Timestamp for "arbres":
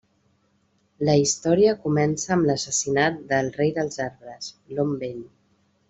4.09-4.53